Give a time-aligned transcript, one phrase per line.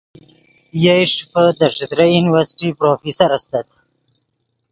[0.83, 3.67] یئے ݰیفے دے ݯتریئی یونیورسٹی پروفیسر استت